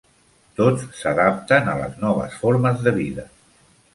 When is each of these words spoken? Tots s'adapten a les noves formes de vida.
Tots 0.59 0.85
s'adapten 1.01 1.69
a 1.73 1.77
les 1.81 2.01
noves 2.05 2.39
formes 2.45 2.83
de 2.87 2.97
vida. 2.99 3.29